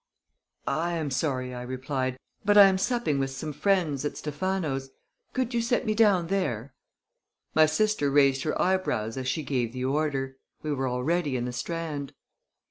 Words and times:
"I 0.67 0.93
am 0.93 1.11
sorry," 1.11 1.53
I 1.53 1.61
replied; 1.61 2.17
"but 2.43 2.57
I 2.57 2.65
am 2.65 2.79
supping 2.79 3.19
with 3.19 3.29
some 3.29 3.53
friends 3.53 4.03
at 4.03 4.17
Stephano's. 4.17 4.89
Could 5.33 5.53
you 5.53 5.61
set 5.61 5.85
me 5.85 5.93
down 5.93 6.25
there?" 6.25 6.73
My 7.53 7.67
sister 7.67 8.09
raised 8.09 8.41
her 8.41 8.59
eyebrows 8.59 9.15
as 9.15 9.27
she 9.27 9.43
gave 9.43 9.73
the 9.73 9.85
order. 9.85 10.37
We 10.63 10.73
were 10.73 10.89
already 10.89 11.37
in 11.37 11.45
the 11.45 11.53
Strand. 11.53 12.15